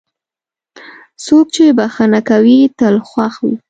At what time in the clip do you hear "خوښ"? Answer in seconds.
3.07-3.33